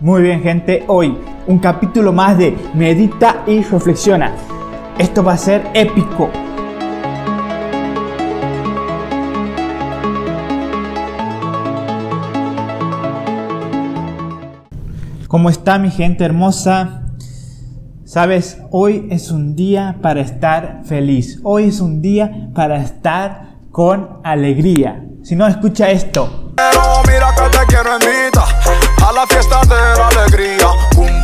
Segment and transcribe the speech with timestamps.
[0.00, 4.32] Muy bien gente, hoy un capítulo más de Medita y Reflexiona.
[4.96, 6.30] Esto va a ser épico.
[15.26, 17.02] ¿Cómo está mi gente hermosa?
[18.04, 21.40] Sabes, hoy es un día para estar feliz.
[21.42, 25.04] Hoy es un día para estar con alegría.
[25.24, 26.52] Si no, escucha esto.
[27.08, 27.98] mira que te quiero a
[29.18, 30.68] la fiesta de la alegría.
[30.96, 31.22] Un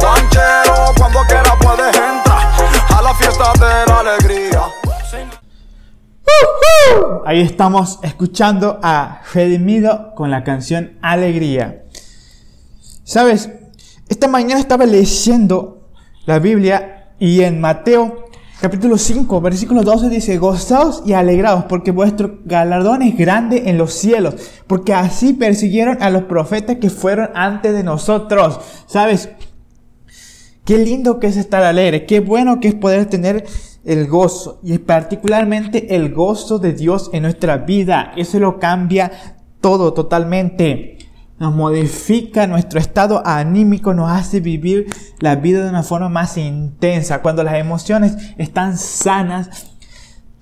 [0.96, 2.52] cuando quiera puedes entrar
[2.88, 4.62] a la fiesta de la alegría.
[7.24, 11.84] Ahí estamos escuchando a Redimido con la canción Alegría.
[13.04, 13.50] Sabes,
[14.08, 15.88] esta mañana estaba leyendo
[16.26, 18.23] la Biblia y en Mateo
[18.60, 23.92] capítulo 5, versículo 12 dice, gozaos y alegraos porque vuestro galardón es grande en los
[23.92, 24.34] cielos,
[24.66, 28.60] porque así persiguieron a los profetas que fueron antes de nosotros.
[28.86, 29.28] ¿Sabes?
[30.64, 33.44] Qué lindo que es estar alegre, qué bueno que es poder tener
[33.84, 38.12] el gozo y particularmente el gozo de Dios en nuestra vida.
[38.16, 39.12] Eso lo cambia
[39.60, 40.93] todo totalmente
[41.38, 44.86] nos modifica nuestro estado anímico, nos hace vivir
[45.18, 47.22] la vida de una forma más intensa.
[47.22, 49.74] Cuando las emociones están sanas,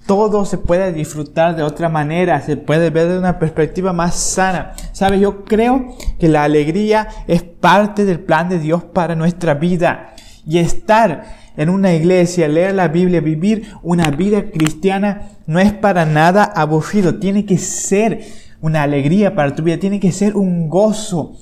[0.06, 4.72] todo se puede disfrutar de otra manera, se puede ver de una perspectiva más sana.
[4.92, 5.20] ¿Sabes?
[5.20, 10.14] Yo creo que la alegría es parte del plan de Dios para nuestra vida.
[10.44, 11.24] Y estar
[11.56, 17.18] en una iglesia, leer la Biblia, vivir una vida cristiana no es para nada aburrido,
[17.18, 18.20] tiene que ser
[18.62, 21.36] una alegría para tu vida, tiene que ser un gozo.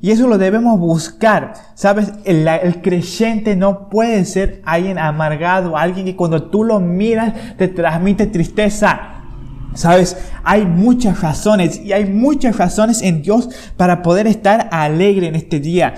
[0.00, 1.54] Y eso lo debemos buscar.
[1.74, 7.68] Sabes, el, creyente no puede ser alguien amargado, alguien que cuando tú lo miras te
[7.68, 9.12] transmite tristeza.
[9.74, 15.36] Sabes, hay muchas razones y hay muchas razones en Dios para poder estar alegre en
[15.36, 15.94] este día.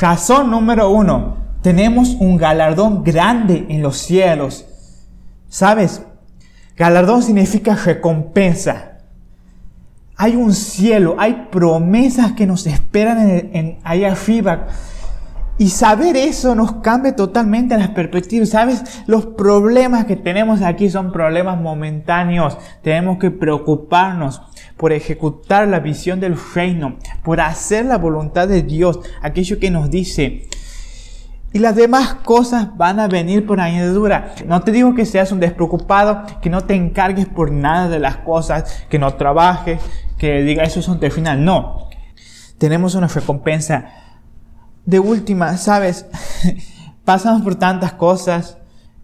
[0.00, 4.66] Razón número uno, tenemos un galardón grande en los cielos.
[5.48, 6.02] Sabes,
[6.76, 8.91] galardón significa recompensa
[10.16, 14.66] hay un cielo, hay promesas que nos esperan en, ahí arriba.
[15.58, 18.50] Y saber eso nos cambia totalmente las perspectivas.
[18.50, 19.02] ¿Sabes?
[19.06, 22.58] Los problemas que tenemos aquí son problemas momentáneos.
[22.82, 24.42] Tenemos que preocuparnos
[24.76, 29.90] por ejecutar la visión del reino, por hacer la voluntad de Dios, aquello que nos
[29.90, 30.48] dice.
[31.52, 34.34] Y las demás cosas van a venir por añadidura.
[34.46, 38.18] No te digo que seas un despreocupado, que no te encargues por nada de las
[38.18, 39.80] cosas, que no trabajes,
[40.16, 41.44] que diga eso es un final.
[41.44, 41.88] No.
[42.58, 43.86] Tenemos una recompensa.
[44.86, 46.06] De última, sabes,
[47.04, 48.58] pasamos por tantas cosas,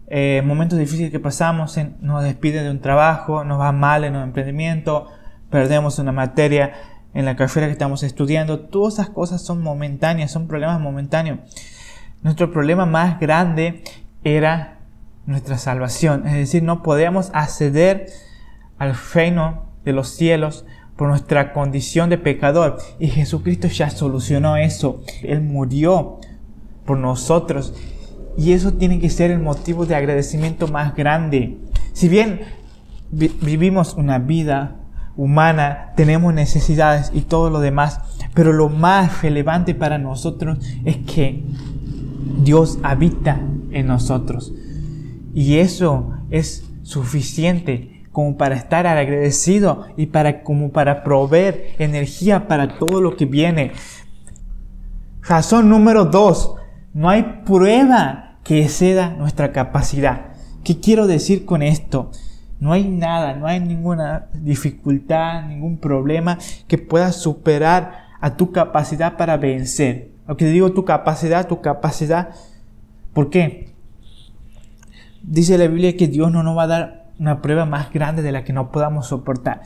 [0.07, 4.23] eh, momentos difíciles que pasamos, nos despiden de un trabajo, nos va mal en un
[4.23, 5.07] emprendimiento,
[5.51, 6.73] perdemos una materia
[7.13, 8.59] en la carrera que estamos estudiando.
[8.59, 11.39] Todas esas cosas son momentáneas, son problemas momentáneos.
[12.21, 13.83] Nuestro problema más grande
[14.23, 14.79] era
[15.25, 16.27] nuestra salvación.
[16.27, 18.07] Es decir, no podemos acceder
[18.77, 20.65] al reino de los cielos
[20.97, 22.77] por nuestra condición de pecador.
[22.99, 25.01] Y Jesucristo ya solucionó eso.
[25.23, 26.19] Él murió
[26.85, 27.73] por nosotros.
[28.37, 31.57] Y eso tiene que ser el motivo de agradecimiento más grande.
[31.93, 32.41] Si bien
[33.11, 34.75] vivimos una vida
[35.15, 37.99] humana, tenemos necesidades y todo lo demás,
[38.33, 41.43] pero lo más relevante para nosotros es que
[42.43, 43.41] Dios habita
[43.71, 44.53] en nosotros.
[45.33, 52.79] Y eso es suficiente como para estar agradecido y para como para proveer energía para
[52.79, 53.71] todo lo que viene.
[55.21, 56.55] Razón número dos,
[56.93, 60.33] no hay prueba que exceda nuestra capacidad.
[60.63, 62.11] ¿Qué quiero decir con esto?
[62.59, 66.37] No hay nada, no hay ninguna dificultad, ningún problema
[66.67, 70.08] que pueda superar a tu capacidad para vencer.
[70.29, 72.29] Lo que digo, tu capacidad, tu capacidad.
[73.13, 73.73] ¿Por qué?
[75.23, 78.31] Dice la Biblia que Dios no nos va a dar una prueba más grande de
[78.31, 79.63] la que no podamos soportar.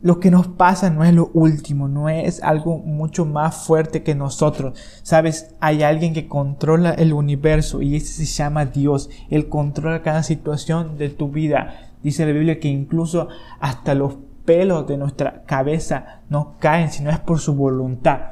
[0.00, 4.14] Lo que nos pasa no es lo último, no es algo mucho más fuerte que
[4.14, 4.80] nosotros.
[5.02, 9.10] Sabes, hay alguien que controla el universo y ese se llama Dios.
[9.28, 11.90] Él controla cada situación de tu vida.
[12.02, 13.28] Dice la Biblia que incluso
[13.60, 14.16] hasta los
[14.46, 18.30] pelos de nuestra cabeza no caen si no es por su voluntad.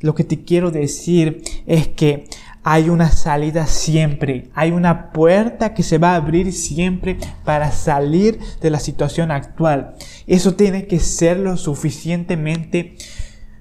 [0.00, 2.28] Lo que te quiero decir es que
[2.68, 8.40] hay una salida siempre, hay una puerta que se va a abrir siempre para salir
[8.60, 9.94] de la situación actual.
[10.26, 12.96] Eso tiene que ser lo suficientemente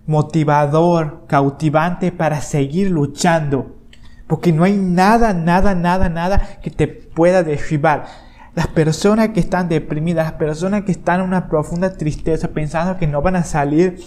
[0.08, 3.76] motivador, cautivante para seguir luchando.
[4.28, 8.06] Porque no hay nada, nada, nada, nada que te pueda derribar.
[8.56, 13.06] Las personas que están deprimidas, las personas que están en una profunda tristeza pensando que
[13.06, 14.00] no van a salir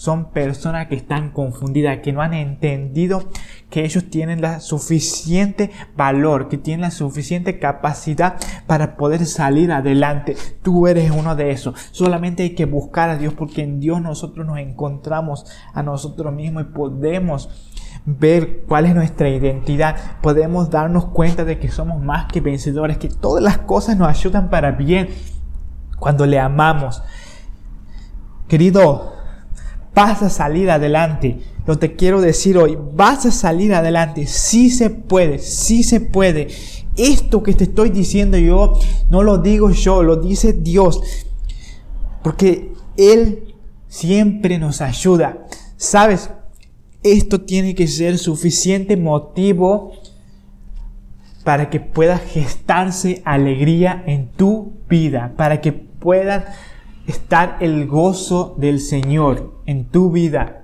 [0.00, 3.28] son personas que están confundidas, que no han entendido
[3.68, 8.36] que ellos tienen la suficiente valor, que tienen la suficiente capacidad
[8.66, 10.38] para poder salir adelante.
[10.62, 11.78] Tú eres uno de esos.
[11.90, 15.44] Solamente hay que buscar a Dios porque en Dios nosotros nos encontramos
[15.74, 17.50] a nosotros mismos y podemos
[18.06, 23.10] ver cuál es nuestra identidad, podemos darnos cuenta de que somos más que vencedores, que
[23.10, 25.10] todas las cosas nos ayudan para bien
[25.98, 27.02] cuando le amamos.
[28.48, 29.19] Querido,
[30.00, 31.40] vas a salir adelante.
[31.66, 34.26] Lo te quiero decir hoy, vas a salir adelante.
[34.26, 36.48] Sí se puede, sí se puede.
[36.96, 38.78] Esto que te estoy diciendo yo,
[39.10, 41.02] no lo digo yo, lo dice Dios.
[42.22, 43.54] Porque Él
[43.88, 45.46] siempre nos ayuda.
[45.76, 46.30] ¿Sabes?
[47.02, 49.92] Esto tiene que ser suficiente motivo
[51.44, 56.54] para que pueda gestarse alegría en tu vida, para que pueda
[57.10, 60.62] estar el gozo del Señor en tu vida.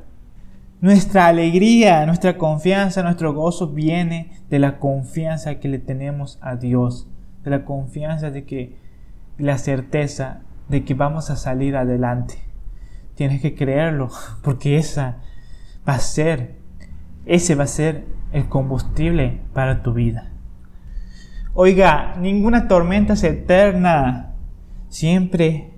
[0.80, 7.08] Nuestra alegría, nuestra confianza, nuestro gozo viene de la confianza que le tenemos a Dios,
[7.42, 8.76] de la confianza de que,
[9.38, 12.34] la certeza de que vamos a salir adelante.
[13.16, 14.10] Tienes que creerlo,
[14.42, 15.16] porque esa
[15.88, 16.54] va a ser,
[17.24, 20.30] ese va a ser el combustible para tu vida.
[21.54, 24.34] Oiga, ninguna tormenta es eterna.
[24.88, 25.75] Siempre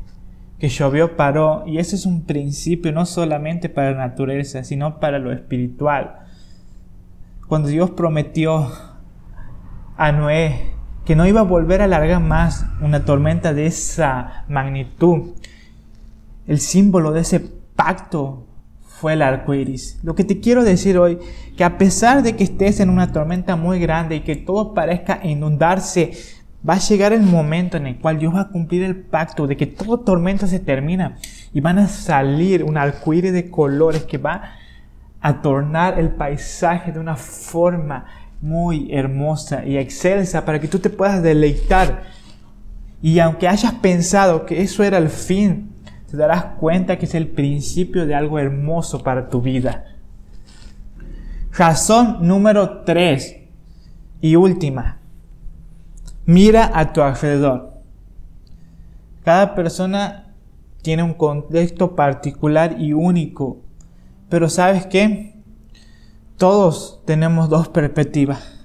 [0.59, 5.19] que llovió paró y ese es un principio no solamente para la naturaleza, sino para
[5.19, 6.21] lo espiritual.
[7.47, 8.71] Cuando Dios prometió
[9.97, 10.73] a Noé
[11.05, 15.31] que no iba a volver a alargar más una tormenta de esa magnitud,
[16.47, 17.41] el símbolo de ese
[17.77, 18.47] pacto
[18.83, 20.01] fue el arco iris.
[20.03, 21.19] Lo que te quiero decir hoy,
[21.57, 25.21] que a pesar de que estés en una tormenta muy grande y que todo parezca
[25.23, 26.13] inundarse,
[26.67, 29.57] va a llegar el momento en el cual Dios va a cumplir el pacto de
[29.57, 31.17] que toda tormenta se termina
[31.53, 34.55] y van a salir un arcoíris de colores que va
[35.21, 38.07] a tornar el paisaje de una forma
[38.41, 42.05] muy hermosa y excelsa para que tú te puedas deleitar.
[43.03, 45.69] Y aunque hayas pensado que eso era el fin
[46.11, 49.85] te darás cuenta que es el principio de algo hermoso para tu vida.
[51.53, 53.37] Razón número 3
[54.23, 54.98] y última.
[56.29, 57.73] Mira a tu alrededor.
[59.25, 60.35] Cada persona
[60.83, 63.63] tiene un contexto particular y único.
[64.29, 65.41] Pero ¿sabes qué?
[66.37, 68.63] Todos tenemos dos perspectivas.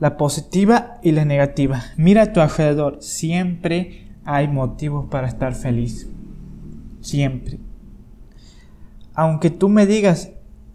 [0.00, 1.82] La positiva y la negativa.
[1.98, 2.96] Mira a tu alrededor.
[3.02, 6.08] Siempre hay motivos para estar feliz
[7.00, 7.58] siempre.
[9.14, 10.32] Aunque tú me digas,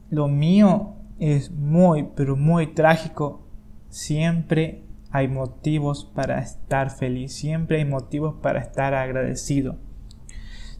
[0.09, 3.41] lo mío es muy, pero muy trágico,
[3.89, 4.82] siempre
[5.13, 9.77] hay motivos para estar feliz, siempre hay motivos para estar agradecido.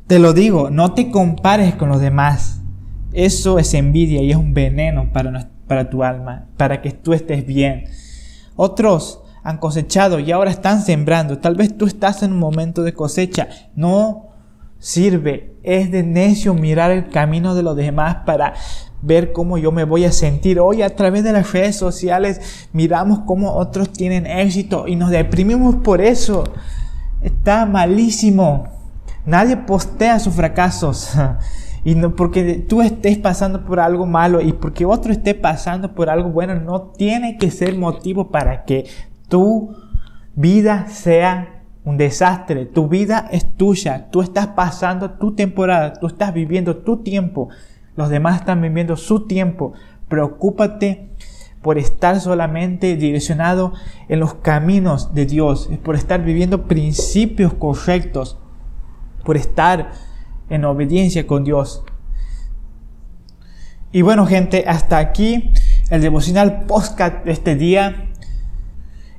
[0.07, 2.59] Te lo digo, no te compares con los demás.
[3.13, 7.45] Eso es envidia y es un veneno para, para tu alma, para que tú estés
[7.45, 7.83] bien.
[8.55, 11.37] Otros han cosechado y ahora están sembrando.
[11.37, 13.49] Tal vez tú estás en un momento de cosecha.
[13.75, 14.32] No
[14.83, 15.55] sirve.
[15.63, 18.53] Es de necio mirar el camino de los demás para
[19.01, 20.59] ver cómo yo me voy a sentir.
[20.59, 25.77] Hoy a través de las redes sociales miramos cómo otros tienen éxito y nos deprimimos
[25.77, 26.43] por eso.
[27.21, 28.67] Está malísimo.
[29.25, 31.13] Nadie postea sus fracasos.
[31.85, 36.09] Y no porque tú estés pasando por algo malo y porque otro esté pasando por
[36.09, 38.85] algo bueno, no tiene que ser motivo para que
[39.27, 39.75] tu
[40.33, 42.65] vida sea un desastre.
[42.65, 44.09] Tu vida es tuya.
[44.11, 45.93] Tú estás pasando tu temporada.
[45.93, 47.49] Tú estás viviendo tu tiempo.
[47.95, 49.73] Los demás están viviendo su tiempo.
[50.07, 51.09] Preocúpate
[51.61, 53.73] por estar solamente direccionado
[54.09, 55.69] en los caminos de Dios.
[55.83, 58.37] Por estar viviendo principios correctos.
[59.23, 59.91] Por estar
[60.49, 61.83] en obediencia con Dios.
[63.91, 65.51] Y bueno gente, hasta aquí
[65.89, 68.09] el devocional podcast de este día.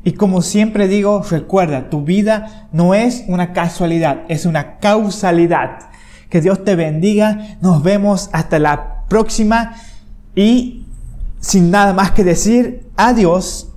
[0.05, 5.79] Y como siempre digo, recuerda, tu vida no es una casualidad, es una causalidad.
[6.29, 9.75] Que Dios te bendiga, nos vemos hasta la próxima
[10.35, 10.85] y
[11.41, 13.71] sin nada más que decir, adiós.